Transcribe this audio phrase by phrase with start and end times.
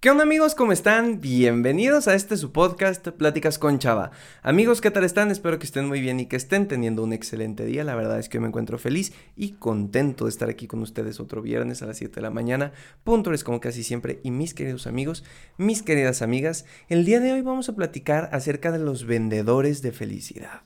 [0.00, 0.54] ¿Qué onda amigos?
[0.54, 1.20] ¿Cómo están?
[1.20, 4.12] Bienvenidos a este su podcast Pláticas con Chava.
[4.44, 5.32] Amigos, ¿qué tal están?
[5.32, 7.82] Espero que estén muy bien y que estén teniendo un excelente día.
[7.82, 11.42] La verdad es que me encuentro feliz y contento de estar aquí con ustedes otro
[11.42, 12.70] viernes a las 7 de la mañana,
[13.02, 14.20] puntuales como casi siempre.
[14.22, 15.24] Y mis queridos amigos,
[15.56, 19.90] mis queridas amigas, el día de hoy vamos a platicar acerca de los vendedores de
[19.90, 20.62] felicidad.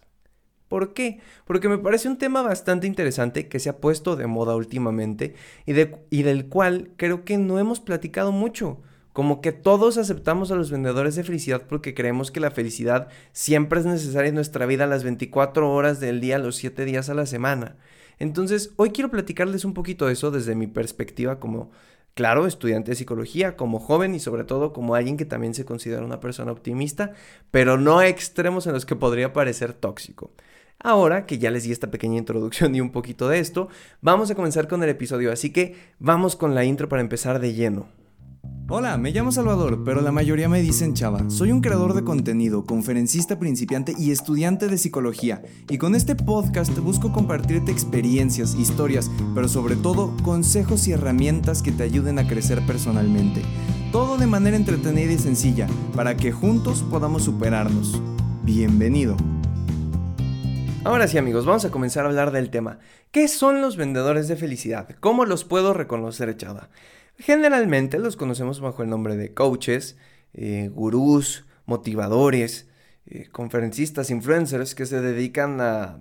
[0.69, 1.21] ¿Por qué?
[1.46, 5.73] Porque me parece un tema bastante interesante que se ha puesto de moda últimamente y,
[6.11, 8.83] y del cual creo que no hemos platicado mucho.
[9.13, 13.80] Como que todos aceptamos a los vendedores de felicidad porque creemos que la felicidad siempre
[13.80, 17.27] es necesaria en nuestra vida las 24 horas del día, los 7 días a la
[17.27, 17.77] semana.
[18.19, 21.70] Entonces, hoy quiero platicarles un poquito de eso desde mi perspectiva como,
[22.15, 26.05] claro, estudiante de psicología, como joven y sobre todo como alguien que también se considera
[26.05, 27.12] una persona optimista,
[27.51, 30.31] pero no a extremos en los que podría parecer tóxico.
[30.79, 33.69] Ahora que ya les di esta pequeña introducción y un poquito de esto,
[34.01, 37.53] vamos a comenzar con el episodio, así que vamos con la intro para empezar de
[37.53, 38.02] lleno.
[38.74, 41.28] Hola, me llamo Salvador, pero la mayoría me dicen Chava.
[41.28, 45.42] Soy un creador de contenido, conferencista principiante y estudiante de psicología.
[45.69, 51.70] Y con este podcast busco compartirte experiencias, historias, pero sobre todo consejos y herramientas que
[51.70, 53.42] te ayuden a crecer personalmente.
[53.92, 58.00] Todo de manera entretenida y sencilla, para que juntos podamos superarnos.
[58.42, 59.19] Bienvenido.
[60.83, 62.78] Ahora sí amigos, vamos a comenzar a hablar del tema.
[63.11, 64.89] ¿Qué son los vendedores de felicidad?
[65.00, 66.70] ¿Cómo los puedo reconocer, Chava?
[67.18, 69.96] Generalmente los conocemos bajo el nombre de coaches,
[70.34, 72.68] eh, gurús, motivadores,
[73.06, 76.00] eh, conferencistas, influencers que se dedican a,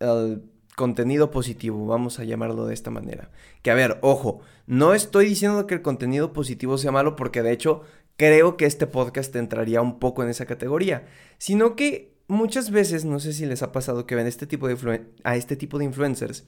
[0.00, 0.44] al
[0.76, 3.30] contenido positivo, vamos a llamarlo de esta manera.
[3.62, 7.52] Que a ver, ojo, no estoy diciendo que el contenido positivo sea malo porque de
[7.52, 7.82] hecho
[8.16, 11.06] creo que este podcast entraría un poco en esa categoría,
[11.38, 15.06] sino que muchas veces, no sé si les ha pasado que ven este tipo de
[15.24, 16.44] a este tipo de influencers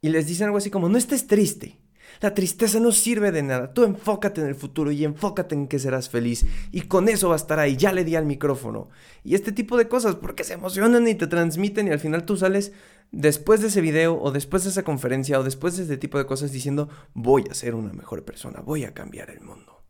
[0.00, 1.78] y les dicen algo así como, no estés triste,
[2.20, 3.72] la tristeza no sirve de nada.
[3.72, 6.46] Tú enfócate en el futuro y enfócate en que serás feliz.
[6.70, 7.76] Y con eso estar ahí.
[7.76, 8.88] Ya le di al micrófono.
[9.24, 12.36] Y este tipo de cosas, porque se emocionan y te transmiten y al final tú
[12.36, 12.72] sales
[13.10, 16.26] después de ese video o después de esa conferencia o después de este tipo de
[16.26, 19.82] cosas diciendo voy a ser una mejor persona, voy a cambiar el mundo.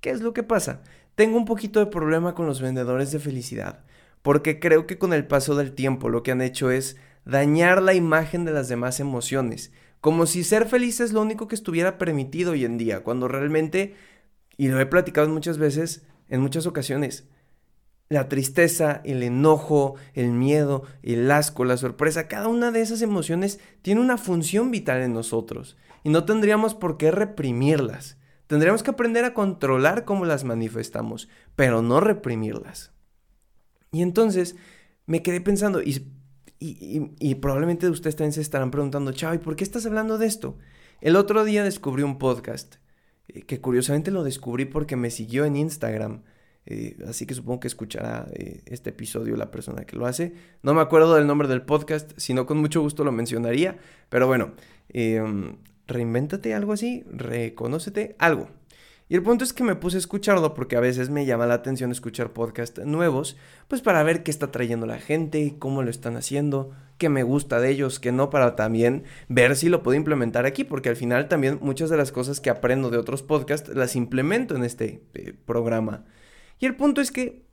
[0.00, 0.82] ¿Qué es lo que pasa?
[1.14, 3.84] Tengo un poquito de problema con los vendedores de felicidad.
[4.22, 7.94] Porque creo que con el paso del tiempo lo que han hecho es dañar la
[7.94, 9.70] imagen de las demás emociones
[10.04, 13.94] como si ser feliz es lo único que estuviera permitido hoy en día, cuando realmente,
[14.58, 17.26] y lo he platicado muchas veces, en muchas ocasiones,
[18.10, 23.60] la tristeza, el enojo, el miedo, el asco, la sorpresa, cada una de esas emociones
[23.80, 28.18] tiene una función vital en nosotros y no tendríamos por qué reprimirlas.
[28.46, 32.92] Tendríamos que aprender a controlar cómo las manifestamos, pero no reprimirlas.
[33.90, 34.54] Y entonces
[35.06, 36.06] me quedé pensando, ¿y
[36.66, 40.56] y, probablemente ustedes también se estarán preguntando, Chava, ¿y por qué estás hablando de esto?
[41.00, 42.76] El otro día descubrí un podcast,
[43.28, 46.22] eh, que curiosamente lo descubrí porque me siguió en Instagram.
[46.66, 50.32] Eh, así que supongo que escuchará eh, este episodio la persona que lo hace.
[50.62, 53.76] No me acuerdo del nombre del podcast, si no con mucho gusto lo mencionaría.
[54.08, 54.54] Pero bueno,
[54.88, 58.48] em, reinvéntate algo así, reconócete algo.
[59.08, 61.54] Y el punto es que me puse a escucharlo porque a veces me llama la
[61.54, 63.36] atención escuchar podcasts nuevos,
[63.68, 67.60] pues para ver qué está trayendo la gente, cómo lo están haciendo, qué me gusta
[67.60, 71.28] de ellos, qué no, para también ver si lo puedo implementar aquí, porque al final
[71.28, 75.34] también muchas de las cosas que aprendo de otros podcasts las implemento en este eh,
[75.44, 76.06] programa.
[76.58, 77.44] Y el punto es que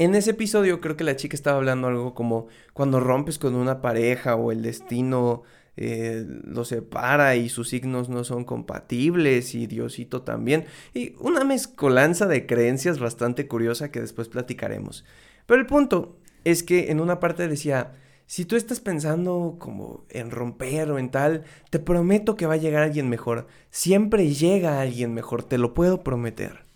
[0.00, 3.80] en ese episodio creo que la chica estaba hablando algo como cuando rompes con una
[3.80, 5.42] pareja o el destino
[5.82, 10.66] eh, lo separa y sus signos no son compatibles y Diosito también.
[10.92, 15.06] Y una mezcolanza de creencias bastante curiosa que después platicaremos.
[15.46, 17.94] Pero el punto es que en una parte decía,
[18.26, 22.58] si tú estás pensando como en romper o en tal, te prometo que va a
[22.58, 23.46] llegar alguien mejor.
[23.70, 26.66] Siempre llega alguien mejor, te lo puedo prometer.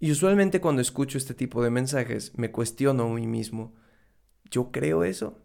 [0.00, 3.74] Y usualmente cuando escucho este tipo de mensajes me cuestiono a mí mismo,
[4.50, 5.38] ¿yo creo eso?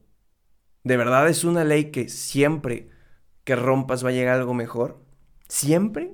[0.83, 2.89] ¿De verdad es una ley que siempre
[3.43, 4.99] que rompas va a llegar algo mejor?
[5.47, 6.13] ¿Siempre?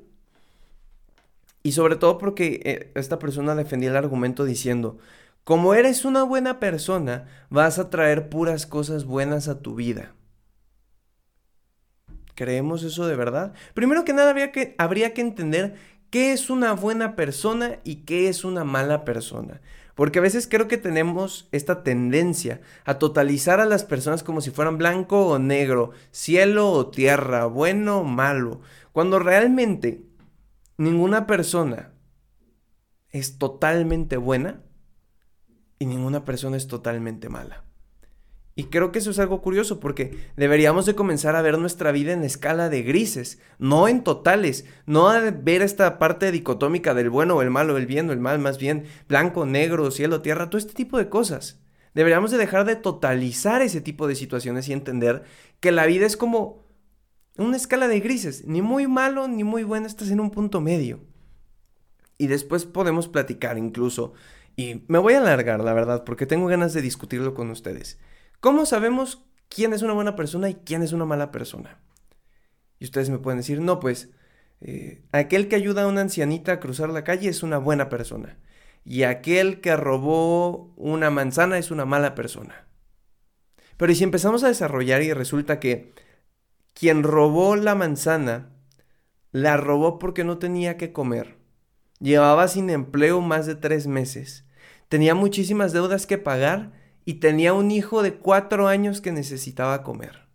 [1.63, 4.97] Y sobre todo porque eh, esta persona defendía el argumento diciendo,
[5.43, 10.13] como eres una buena persona, vas a traer puras cosas buenas a tu vida.
[12.35, 13.53] ¿Creemos eso de verdad?
[13.73, 15.75] Primero que nada habría que, habría que entender
[16.09, 19.59] qué es una buena persona y qué es una mala persona.
[19.99, 24.49] Porque a veces creo que tenemos esta tendencia a totalizar a las personas como si
[24.49, 28.61] fueran blanco o negro, cielo o tierra, bueno o malo,
[28.93, 30.05] cuando realmente
[30.77, 31.91] ninguna persona
[33.09, 34.61] es totalmente buena
[35.79, 37.65] y ninguna persona es totalmente mala.
[38.59, 42.11] Y creo que eso es algo curioso porque deberíamos de comenzar a ver nuestra vida
[42.11, 47.37] en escala de grises, no en totales, no a ver esta parte dicotómica del bueno
[47.37, 50.57] o el malo, el bien o el mal, más bien blanco, negro, cielo, tierra, todo
[50.57, 51.61] este tipo de cosas.
[51.93, 55.23] Deberíamos de dejar de totalizar ese tipo de situaciones y entender
[55.61, 56.67] que la vida es como
[57.37, 60.99] una escala de grises, ni muy malo ni muy bueno, estás en un punto medio.
[62.17, 64.11] Y después podemos platicar incluso,
[64.57, 67.97] y me voy a alargar, la verdad, porque tengo ganas de discutirlo con ustedes.
[68.39, 71.79] ¿Cómo sabemos quién es una buena persona y quién es una mala persona?
[72.79, 74.09] Y ustedes me pueden decir, no, pues
[74.61, 78.37] eh, aquel que ayuda a una ancianita a cruzar la calle es una buena persona.
[78.85, 82.65] Y aquel que robó una manzana es una mala persona.
[83.75, 85.93] Pero ¿y si empezamos a desarrollar y resulta que
[86.73, 88.51] quien robó la manzana
[89.31, 91.37] la robó porque no tenía que comer?
[91.99, 94.45] Llevaba sin empleo más de tres meses.
[94.87, 96.78] Tenía muchísimas deudas que pagar
[97.09, 100.27] y tenía un hijo de cuatro años que necesitaba comer.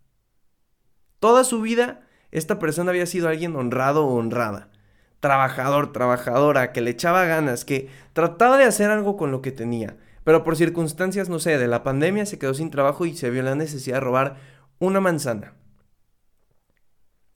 [1.20, 2.00] Toda su vida,
[2.32, 4.72] esta persona había sido alguien honrado o honrada,
[5.20, 9.98] trabajador, trabajadora, que le echaba ganas, que trataba de hacer algo con lo que tenía,
[10.24, 13.44] pero por circunstancias, no sé, de la pandemia se quedó sin trabajo y se vio
[13.44, 14.36] la necesidad de robar
[14.80, 15.54] una manzana.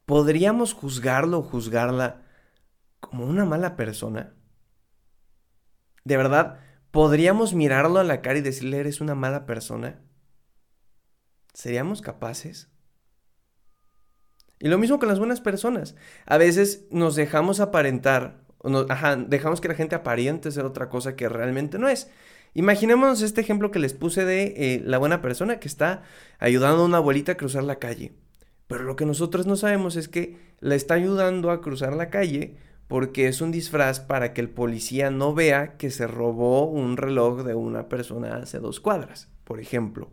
[0.04, 2.22] ¿Podríamos juzgarlo o juzgarla
[2.98, 4.34] como una mala persona?
[6.02, 6.58] ¿De verdad
[6.90, 10.00] ¿Podríamos mirarlo a la cara y decirle eres una mala persona?
[11.52, 12.70] ¿Seríamos capaces?
[14.60, 15.94] Y lo mismo con las buenas personas.
[16.26, 18.70] A veces nos dejamos aparentar, o
[19.28, 22.10] dejamos que la gente aparente ser otra cosa que realmente no es.
[22.54, 26.02] Imaginémonos este ejemplo que les puse de eh, la buena persona que está
[26.38, 28.14] ayudando a una abuelita a cruzar la calle.
[28.66, 32.56] Pero lo que nosotros no sabemos es que la está ayudando a cruzar la calle
[32.88, 37.44] porque es un disfraz para que el policía no vea que se robó un reloj
[37.44, 40.10] de una persona hace dos cuadras, por ejemplo.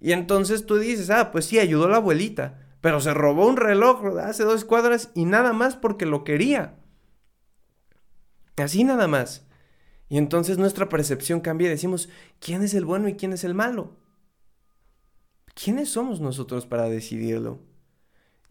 [0.00, 3.56] Y entonces tú dices, ah, pues sí, ayudó a la abuelita, pero se robó un
[3.56, 6.74] reloj hace dos cuadras y nada más porque lo quería.
[8.56, 9.46] Así nada más.
[10.08, 12.08] Y entonces nuestra percepción cambia y decimos,
[12.40, 13.96] ¿quién es el bueno y quién es el malo?
[15.54, 17.60] ¿Quiénes somos nosotros para decidirlo?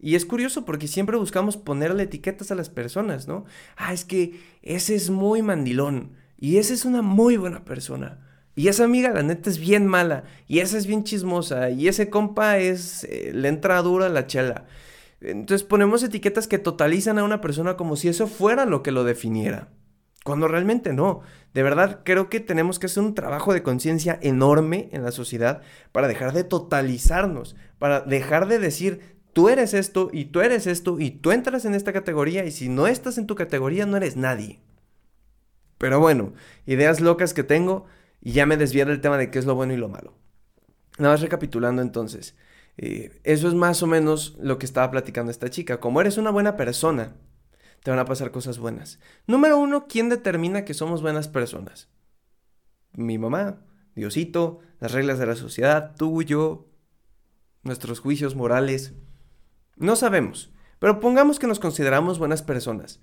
[0.04, 3.46] Y es curioso porque siempre buscamos ponerle etiquetas a las personas, ¿no?
[3.74, 8.18] Ah, es que ese es muy mandilón y esa es una muy buena persona.
[8.54, 10.24] Y esa amiga, la neta, es bien mala.
[10.46, 11.70] Y esa es bien chismosa.
[11.70, 13.04] Y ese compa es.
[13.04, 14.66] Eh, le entra dura la chela.
[15.22, 19.04] Entonces ponemos etiquetas que totalizan a una persona como si eso fuera lo que lo
[19.04, 19.70] definiera.
[20.22, 21.22] Cuando realmente no.
[21.54, 25.62] De verdad, creo que tenemos que hacer un trabajo de conciencia enorme en la sociedad
[25.92, 27.56] para dejar de totalizarnos.
[27.78, 31.74] Para dejar de decir, tú eres esto y tú eres esto y tú entras en
[31.74, 34.60] esta categoría y si no estás en tu categoría no eres nadie.
[35.76, 36.32] Pero bueno,
[36.64, 37.84] ideas locas que tengo
[38.22, 40.14] y ya me desvié del tema de qué es lo bueno y lo malo.
[40.98, 42.36] Nada más recapitulando entonces,
[42.76, 45.80] eh, eso es más o menos lo que estaba platicando esta chica.
[45.80, 47.16] Como eres una buena persona,
[47.82, 48.98] te van a pasar cosas buenas.
[49.26, 51.90] Número uno, ¿quién determina que somos buenas personas?
[52.92, 53.58] Mi mamá,
[53.94, 56.66] Diosito, las reglas de la sociedad, tú, yo,
[57.62, 58.94] nuestros juicios morales.
[59.76, 63.00] No sabemos, pero pongamos que nos consideramos buenas personas.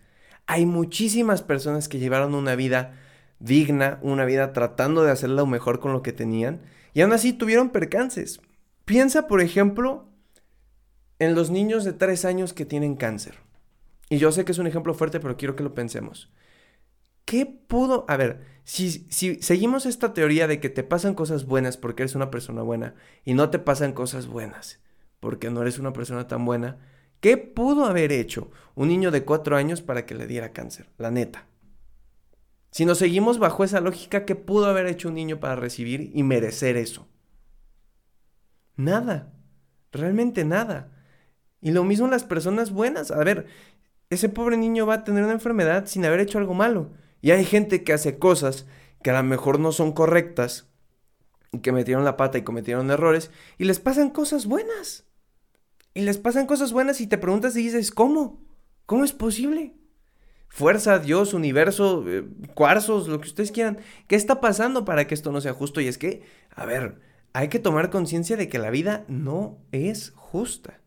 [0.47, 2.97] Hay muchísimas personas que llevaron una vida
[3.39, 6.62] digna, una vida tratando de hacer lo mejor con lo que tenían,
[6.94, 8.41] y aún así tuvieron percances.
[8.85, 10.09] Piensa, por ejemplo,
[11.19, 13.35] en los niños de 3 años que tienen cáncer.
[14.09, 16.31] Y yo sé que es un ejemplo fuerte, pero quiero que lo pensemos.
[17.25, 18.06] ¿Qué pudo...
[18.09, 22.15] A ver, si, si seguimos esta teoría de que te pasan cosas buenas porque eres
[22.15, 24.81] una persona buena y no te pasan cosas buenas
[25.22, 26.78] porque no eres una persona tan buena.
[27.22, 30.90] ¿Qué pudo haber hecho un niño de cuatro años para que le diera cáncer?
[30.98, 31.46] La neta.
[32.72, 36.24] Si nos seguimos bajo esa lógica, ¿qué pudo haber hecho un niño para recibir y
[36.24, 37.08] merecer eso?
[38.75, 39.32] Nada.
[39.92, 40.90] Realmente nada.
[41.62, 43.12] Y lo mismo las personas buenas.
[43.12, 43.46] A ver,
[44.10, 46.92] ese pobre niño va a tener una enfermedad sin haber hecho algo malo.
[47.22, 48.66] Y hay gente que hace cosas
[49.04, 50.68] que a lo mejor no son correctas
[51.51, 55.06] y que metieron la pata y cometieron errores y les pasan cosas buenas.
[55.93, 58.41] Y les pasan cosas buenas y te preguntas y dices, ¿cómo?
[58.86, 59.75] ¿Cómo es posible?
[60.48, 63.79] Fuerza, Dios, universo, eh, cuarzos, lo que ustedes quieran.
[64.07, 65.81] ¿Qué está pasando para que esto no sea justo?
[65.81, 67.00] Y es que, a ver,
[67.33, 70.81] hay que tomar conciencia de que la vida no es justa.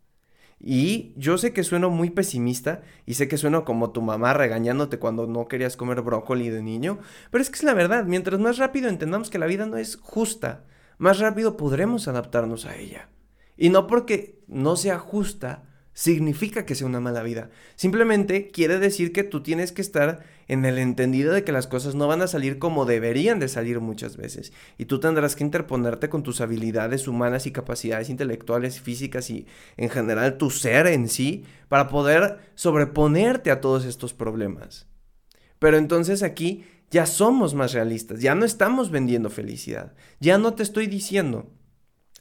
[0.61, 4.99] Y yo sé que sueno muy pesimista y sé que sueno como tu mamá regañándote
[4.99, 8.57] cuando no querías comer brócoli de niño, pero es que es la verdad, mientras más
[8.57, 10.65] rápido entendamos que la vida no es justa,
[10.97, 13.09] más rápido podremos adaptarnos a ella.
[13.57, 17.51] Y no porque no sea justa, significa que sea una mala vida.
[17.77, 21.95] Simplemente quiere decir que tú tienes que estar en el entendido de que las cosas
[21.95, 24.53] no van a salir como deberían de salir muchas veces.
[24.77, 29.47] Y tú tendrás que interponerte con tus habilidades humanas y capacidades intelectuales, físicas y
[29.77, 34.89] en general tu ser en sí para poder sobreponerte a todos estos problemas.
[35.61, 39.95] Pero entonces aquí ya somos más realistas, ya no estamos vendiendo felicidad.
[40.21, 41.51] Ya no te estoy diciendo,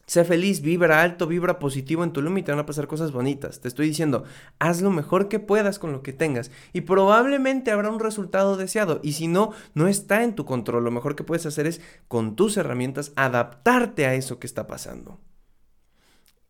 [0.06, 3.62] Sé feliz, vibra alto, vibra positivo en tu límite, van a pasar cosas bonitas.
[3.62, 4.26] Te estoy diciendo,
[4.60, 9.00] haz lo mejor que puedas con lo que tengas y probablemente habrá un resultado deseado.
[9.02, 10.84] Y si no, no está en tu control.
[10.84, 11.80] Lo mejor que puedes hacer es,
[12.10, 15.22] con tus herramientas, adaptarte a eso que está pasando.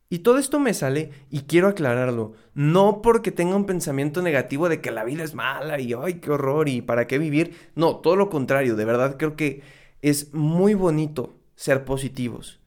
[0.10, 4.80] Y todo esto me sale, y quiero aclararlo, no porque tenga un pensamiento negativo de
[4.80, 7.56] que la vida es mala y ay, qué horror y para qué vivir.
[7.76, 9.64] No, todo lo contrario, de verdad creo que
[10.02, 12.63] es muy bonito ser positivos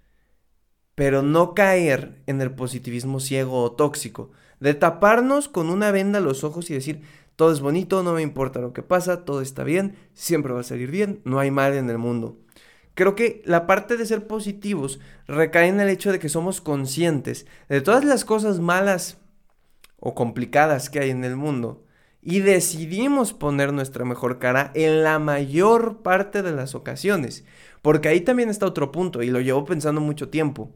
[0.97, 6.43] pero no caer en el positivismo ciego o tóxico, de taparnos con una venda los
[6.43, 7.03] ojos y decir,
[7.37, 10.65] todo es bonito, no me importa lo que pasa, todo está bien, siempre va a
[10.65, 12.39] salir bien, no hay mal en el mundo.
[12.95, 14.99] Creo que la parte de ser positivos
[15.29, 19.19] recae en el hecho de que somos conscientes de todas las cosas malas
[20.01, 21.85] o complicadas que hay en el mundo
[22.23, 27.45] y decidimos poner nuestra mejor cara en la mayor parte de las ocasiones.
[27.83, 30.73] Porque ahí también está otro punto y lo llevo pensando mucho tiempo.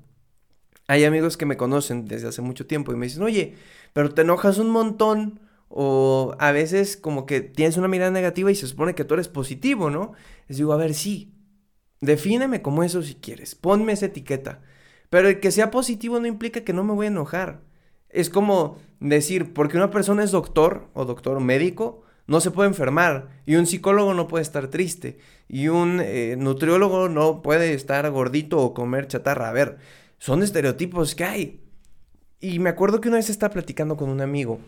[0.91, 3.55] Hay amigos que me conocen desde hace mucho tiempo y me dicen, oye,
[3.93, 8.57] pero te enojas un montón o a veces como que tienes una mirada negativa y
[8.57, 10.15] se supone que tú eres positivo, ¿no?
[10.49, 11.33] Les digo, a ver, sí,
[12.01, 14.63] defíneme como eso si quieres, ponme esa etiqueta.
[15.11, 17.61] Pero el que sea positivo no implica que no me voy a enojar.
[18.09, 23.29] Es como decir, porque una persona es doctor o doctor médico, no se puede enfermar.
[23.47, 25.19] Y un psicólogo no puede estar triste.
[25.47, 29.49] Y un eh, nutriólogo no puede estar gordito o comer chatarra.
[29.49, 29.79] A ver,
[30.21, 31.65] son estereotipos que hay.
[32.39, 34.61] Y me acuerdo que una vez estaba platicando con un amigo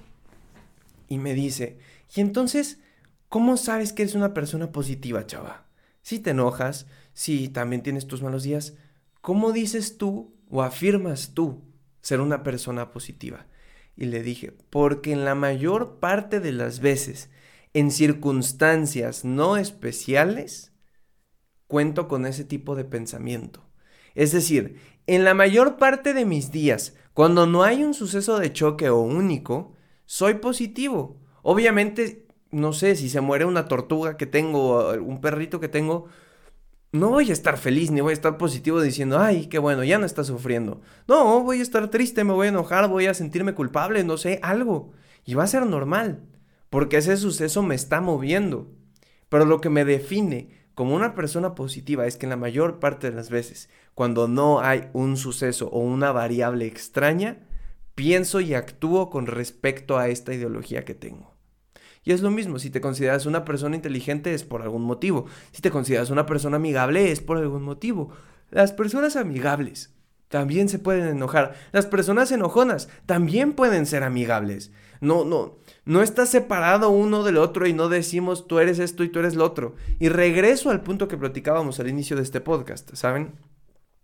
[1.08, 1.78] y me dice,
[2.16, 2.80] y entonces,
[3.28, 5.66] ¿cómo sabes que eres una persona positiva, chava?
[6.00, 8.74] Si te enojas, si también tienes tus malos días,
[9.20, 11.62] ¿cómo dices tú o afirmas tú
[12.00, 13.46] ser una persona positiva?
[13.94, 17.30] Y le dije, porque en la mayor parte de las veces,
[17.74, 20.72] en circunstancias no especiales,
[21.66, 23.71] cuento con ese tipo de pensamiento.
[24.14, 28.52] Es decir, en la mayor parte de mis días, cuando no hay un suceso de
[28.52, 29.74] choque o único,
[30.06, 31.20] soy positivo.
[31.42, 36.06] Obviamente, no sé, si se muere una tortuga que tengo, un perrito que tengo,
[36.92, 39.98] no voy a estar feliz ni voy a estar positivo diciendo, ay, qué bueno, ya
[39.98, 40.82] no está sufriendo.
[41.08, 44.38] No, voy a estar triste, me voy a enojar, voy a sentirme culpable, no sé,
[44.42, 44.92] algo.
[45.24, 46.26] Y va a ser normal,
[46.68, 48.70] porque ese suceso me está moviendo.
[49.30, 53.10] Pero lo que me define como una persona positiva es que en la mayor parte
[53.10, 57.38] de las veces, cuando no hay un suceso o una variable extraña,
[57.94, 61.32] pienso y actúo con respecto a esta ideología que tengo.
[62.04, 65.62] Y es lo mismo, si te consideras una persona inteligente es por algún motivo, si
[65.62, 68.10] te consideras una persona amigable es por algún motivo.
[68.50, 69.94] Las personas amigables
[70.28, 74.72] también se pueden enojar, las personas enojonas también pueden ser amigables.
[75.00, 79.08] No, no, no está separado uno del otro y no decimos tú eres esto y
[79.08, 79.76] tú eres lo otro.
[80.00, 83.32] Y regreso al punto que platicábamos al inicio de este podcast, ¿saben?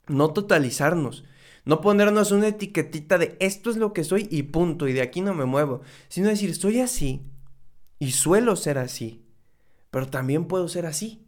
[0.08, 1.24] No totalizarnos.
[1.64, 5.20] No ponernos una etiquetita de esto es lo que soy y punto, y de aquí
[5.20, 5.82] no me muevo.
[6.08, 7.22] Sino decir, soy así
[7.98, 9.24] y suelo ser así.
[9.90, 11.26] Pero también puedo ser así.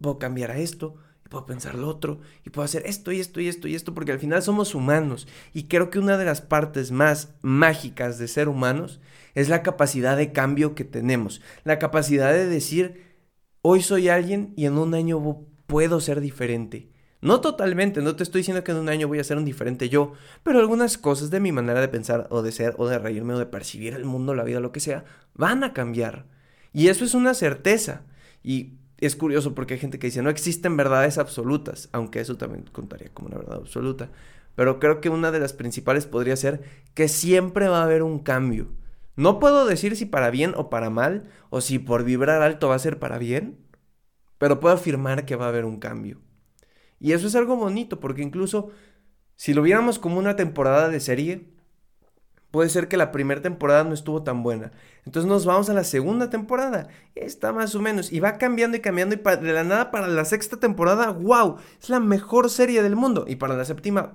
[0.00, 0.96] Puedo cambiar a esto,
[1.32, 4.12] puedo pensar lo otro, y puedo hacer esto y esto y esto y esto, porque
[4.12, 5.26] al final somos humanos.
[5.54, 9.00] Y creo que una de las partes más mágicas de ser humanos
[9.34, 13.16] es la capacidad de cambio que tenemos, la capacidad de decir,
[13.62, 16.91] hoy soy alguien y en un año puedo ser diferente.
[17.22, 19.88] No totalmente, no te estoy diciendo que en un año voy a ser un diferente
[19.88, 20.12] yo,
[20.42, 23.38] pero algunas cosas de mi manera de pensar o de ser o de reírme o
[23.38, 26.26] de percibir el mundo, la vida, lo que sea, van a cambiar.
[26.72, 28.02] Y eso es una certeza.
[28.42, 32.64] Y es curioso porque hay gente que dice, no existen verdades absolutas, aunque eso también
[32.72, 34.10] contaría como una verdad absoluta.
[34.56, 36.62] Pero creo que una de las principales podría ser
[36.94, 38.66] que siempre va a haber un cambio.
[39.14, 42.74] No puedo decir si para bien o para mal, o si por vibrar alto va
[42.74, 43.58] a ser para bien,
[44.38, 46.20] pero puedo afirmar que va a haber un cambio.
[47.02, 48.70] Y eso es algo bonito, porque incluso
[49.34, 51.48] si lo viéramos como una temporada de serie,
[52.52, 54.70] puede ser que la primera temporada no estuvo tan buena.
[55.04, 56.86] Entonces nos vamos a la segunda temporada.
[57.16, 58.12] Está más o menos.
[58.12, 59.16] Y va cambiando y cambiando.
[59.16, 63.24] Y de la nada para la sexta temporada, wow, es la mejor serie del mundo.
[63.26, 64.12] Y para la séptima,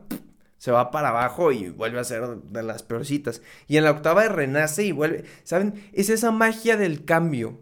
[0.57, 3.41] se va para abajo y vuelve a ser de las peorcitas.
[3.67, 5.25] Y en la octava renace y vuelve.
[5.43, 5.89] ¿Saben?
[5.91, 7.59] Es esa magia del cambio.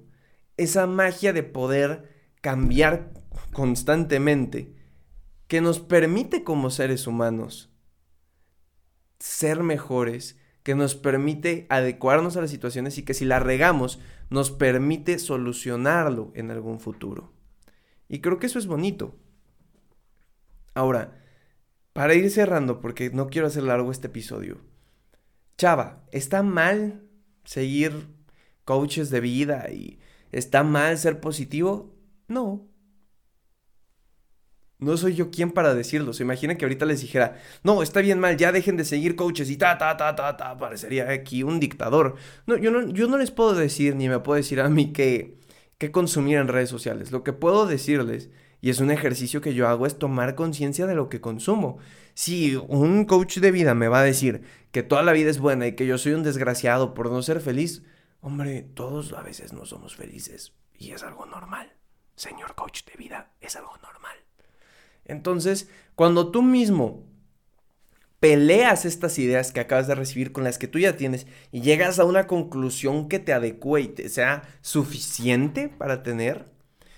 [0.56, 3.10] Esa magia de poder cambiar
[3.54, 4.85] constantemente.
[5.48, 7.72] Que nos permite como seres humanos
[9.20, 14.00] ser mejores que nos permite adecuarnos a las situaciones y que si la regamos
[14.30, 17.32] nos permite solucionarlo en algún futuro.
[18.10, 19.16] Y creo que eso es bonito.
[20.74, 21.22] Ahora,
[21.94, 24.58] para ir cerrando, porque no quiero hacer largo este episodio.
[25.58, 27.04] Chava, ¿está mal
[27.44, 28.08] seguir
[28.66, 30.00] coaches de vida y
[30.32, 31.96] está mal ser positivo?
[32.28, 32.68] No.
[34.80, 36.14] No soy yo quien para decirlo.
[36.14, 39.50] Se imagina que ahorita les dijera, no, está bien mal, ya dejen de seguir coaches
[39.50, 40.58] y ta, ta, ta, ta, ta.
[40.58, 42.16] Parecería aquí un dictador.
[42.46, 45.38] No, yo no, yo no les puedo decir, ni me puedo decir a mí que,
[45.78, 47.12] que consumir en redes sociales.
[47.12, 48.30] Lo que puedo decirles,
[48.62, 51.78] y es un ejercicio que yo hago, es tomar conciencia de lo que consumo.
[52.14, 54.42] Si un coach de vida me va a decir
[54.72, 57.42] que toda la vida es buena y que yo soy un desgraciado por no ser
[57.42, 57.84] feliz,
[58.22, 61.74] hombre, todos a veces no somos felices y es algo normal.
[62.16, 64.25] Señor coach de vida, es algo normal.
[65.06, 67.04] Entonces, cuando tú mismo
[68.20, 72.00] peleas estas ideas que acabas de recibir con las que tú ya tienes y llegas
[72.00, 76.46] a una conclusión que te adecue y te sea suficiente para tener,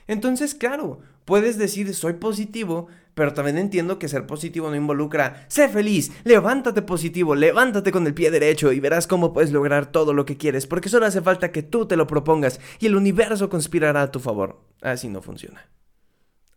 [0.08, 5.68] entonces, claro, puedes decir soy positivo, pero también entiendo que ser positivo no involucra sé
[5.68, 10.26] feliz, levántate positivo, levántate con el pie derecho y verás cómo puedes lograr todo lo
[10.26, 14.04] que quieres, porque solo hace falta que tú te lo propongas y el universo conspirará
[14.04, 14.62] a tu favor.
[14.82, 15.68] Así no funciona.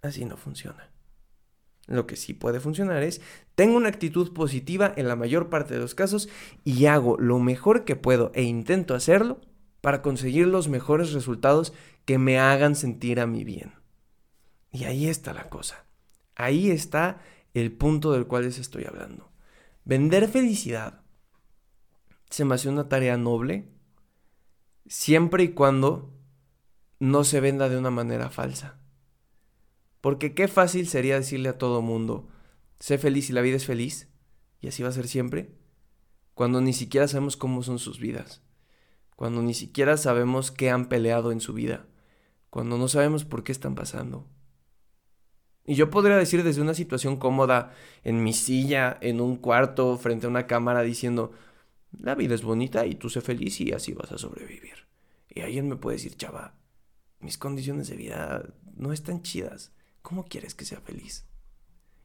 [0.02, 0.88] Así no funciona.
[1.86, 3.20] Lo que sí puede funcionar es,
[3.54, 6.28] tengo una actitud positiva en la mayor parte de los casos
[6.64, 9.40] y hago lo mejor que puedo e intento hacerlo
[9.80, 11.72] para conseguir los mejores resultados
[12.04, 13.72] que me hagan sentir a mi bien.
[14.72, 15.84] Y ahí está la cosa.
[16.36, 17.20] Ahí está
[17.54, 19.30] el punto del cual les estoy hablando.
[19.84, 21.00] Vender felicidad
[22.30, 23.68] se me hace una tarea noble
[24.86, 26.12] siempre y cuando
[27.00, 28.78] no se venda de una manera falsa.
[30.00, 32.28] Porque qué fácil sería decirle a todo mundo,
[32.78, 34.08] sé feliz y la vida es feliz,
[34.60, 35.54] y así va a ser siempre,
[36.34, 38.42] cuando ni siquiera sabemos cómo son sus vidas,
[39.16, 41.86] cuando ni siquiera sabemos qué han peleado en su vida,
[42.48, 44.26] cuando no sabemos por qué están pasando.
[45.66, 50.26] Y yo podría decir desde una situación cómoda, en mi silla, en un cuarto, frente
[50.26, 51.32] a una cámara, diciendo,
[51.92, 54.86] la vida es bonita y tú sé feliz y así vas a sobrevivir.
[55.28, 56.54] Y alguien me puede decir, chava,
[57.20, 59.72] mis condiciones de vida no están chidas.
[60.02, 61.26] ¿Cómo quieres que sea feliz?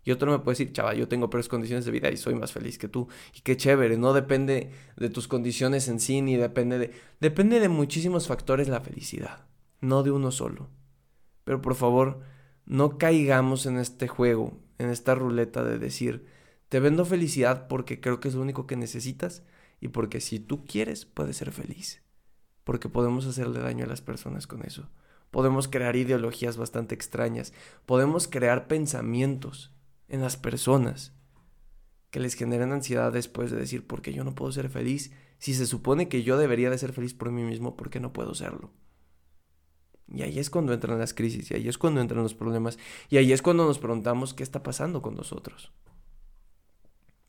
[0.05, 2.51] Y otro me puede decir, chava, yo tengo peores condiciones de vida y soy más
[2.51, 3.07] feliz que tú.
[3.35, 6.91] Y qué chévere, no depende de tus condiciones en sí, ni depende de...
[7.19, 9.47] Depende de muchísimos factores la felicidad,
[9.81, 10.69] no de uno solo.
[11.43, 12.21] Pero por favor,
[12.65, 16.27] no caigamos en este juego, en esta ruleta de decir,
[16.69, 19.41] te vendo felicidad porque creo que es lo único que necesitas
[19.81, 22.03] y porque si tú quieres, puedes ser feliz.
[22.63, 24.87] Porque podemos hacerle daño a las personas con eso
[25.35, 27.51] podemos crear ideologías bastante extrañas,
[27.85, 29.75] podemos crear pensamientos
[30.07, 31.11] en las personas
[32.09, 35.11] que les generan ansiedad después de decir, ¿por qué yo no puedo ser feliz?
[35.37, 38.13] Si se supone que yo debería de ser feliz por mí mismo, ¿por qué no
[38.13, 38.71] puedo serlo?
[40.07, 43.17] Y ahí es cuando entran las crisis, y ahí es cuando entran los problemas, y
[43.17, 45.73] ahí es cuando nos preguntamos qué está pasando con nosotros.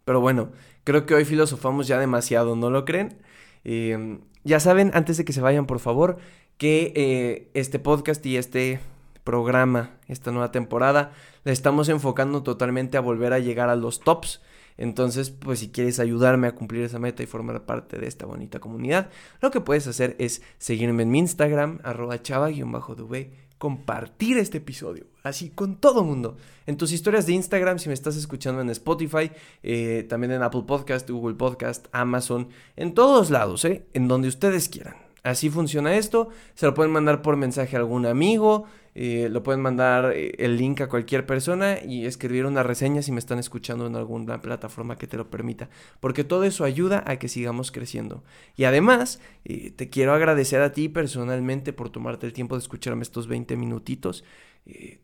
[0.05, 0.53] Pero bueno,
[0.85, 3.21] creo que hoy filosofamos ya demasiado, ¿no lo creen?
[3.65, 6.19] Eh, ya saben, antes de que se vayan, por favor,
[6.59, 8.81] que eh, este podcast y este
[9.25, 11.13] programa, esta nueva temporada,
[11.45, 14.41] la estamos enfocando totalmente a volver a llegar a los tops.
[14.79, 18.61] Entonces, pues si quieres ayudarme a cumplir esa meta y formar parte de esta bonita
[18.61, 25.07] comunidad, lo que puedes hacer es seguirme en mi Instagram, arroba chava-dv, compartir este episodio,
[25.23, 26.37] así con todo mundo.
[26.67, 29.31] En tus historias de Instagram, si me estás escuchando en Spotify,
[29.63, 33.87] eh, también en Apple Podcast, Google Podcast, Amazon, en todos lados, ¿eh?
[33.95, 35.06] en donde ustedes quieran.
[35.27, 36.29] Así funciona esto.
[36.55, 38.65] Se lo pueden mandar por mensaje a algún amigo.
[38.95, 43.11] Eh, lo pueden mandar eh, el link a cualquier persona y escribir una reseña si
[43.11, 45.69] me están escuchando en alguna plataforma que te lo permita.
[45.99, 48.23] Porque todo eso ayuda a que sigamos creciendo.
[48.55, 53.03] Y además, eh, te quiero agradecer a ti personalmente por tomarte el tiempo de escucharme
[53.03, 54.23] estos 20 minutitos.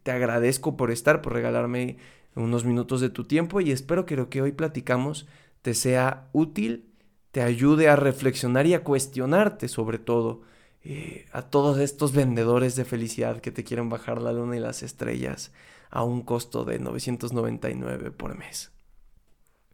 [0.02, 1.96] te agradezco por estar, por regalarme
[2.36, 5.26] unos minutos de tu tiempo y espero que lo que hoy platicamos
[5.62, 6.91] te sea útil
[7.32, 10.42] te ayude a reflexionar y a cuestionarte sobre todo
[10.84, 14.82] eh, a todos estos vendedores de felicidad que te quieren bajar la luna y las
[14.82, 15.52] estrellas
[15.90, 18.70] a un costo de 999 por mes.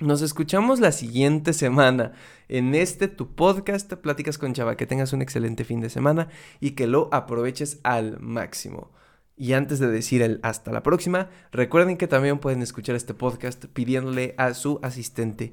[0.01, 2.13] Nos escuchamos la siguiente semana
[2.49, 4.77] en este tu podcast Pláticas con Chava.
[4.77, 6.29] Que tengas un excelente fin de semana
[6.61, 8.93] y que lo aproveches al máximo.
[9.37, 13.65] Y antes de decir el hasta la próxima, recuerden que también pueden escuchar este podcast
[13.67, 15.51] pidiéndole a su asistente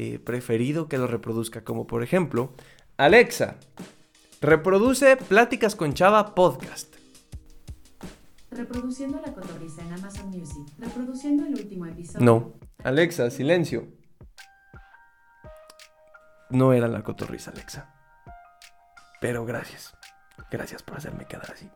[0.00, 2.52] eh, preferido que lo reproduzca, como por ejemplo,
[2.98, 3.56] Alexa,
[4.40, 6.94] reproduce Pláticas con Chava podcast.
[8.52, 10.64] Reproduciendo la cotorriza en Amazon Music.
[10.78, 12.24] Reproduciendo el último episodio.
[12.24, 12.52] No.
[12.84, 13.88] Alexa, silencio.
[16.50, 17.92] no era la cotorriza, Alexa.
[19.20, 19.96] Pero gracias.
[20.48, 21.68] Gracias por hacerme quedar así.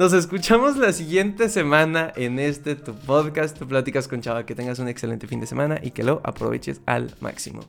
[0.00, 4.46] Nos escuchamos la siguiente semana en este tu podcast, tu pláticas con Chava.
[4.46, 7.60] Que tengas un excelente fin de semana y que lo aproveches al máximo.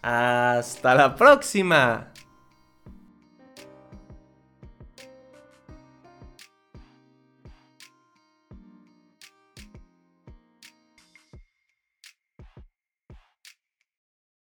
[0.00, 2.12] Hasta la próxima.